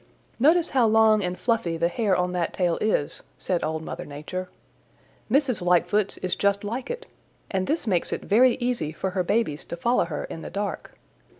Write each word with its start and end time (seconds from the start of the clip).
"Notice 0.39 0.71
how 0.71 0.87
long 0.87 1.23
and 1.23 1.37
fluffy 1.37 1.77
the 1.77 1.87
hair 1.87 2.15
on 2.15 2.31
that 2.31 2.53
tail 2.53 2.79
is," 2.81 3.21
said 3.37 3.63
Old 3.63 3.83
Mother 3.83 4.03
Nature. 4.03 4.49
"Mrs. 5.29 5.61
Lightfoot's 5.61 6.17
is 6.25 6.35
just 6.35 6.63
like 6.63 6.89
it, 6.89 7.05
and 7.51 7.67
this 7.67 7.85
makes 7.85 8.11
it 8.11 8.21
very 8.23 8.55
easy 8.55 8.91
for 8.93 9.11
her 9.11 9.21
babies 9.21 9.63
to 9.65 9.77
follow 9.77 10.05
her 10.05 10.23
in 10.25 10.41
the 10.41 10.49
dark. 10.49 10.97